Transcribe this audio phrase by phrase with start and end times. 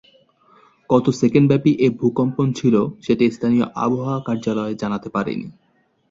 [0.89, 5.47] কত সেকেন্ডব্যাপী এ ভূকম্পন ছিল, সেটি স্থানীয় আবহাওয়া কার্যালয় জানাতে পারেনি।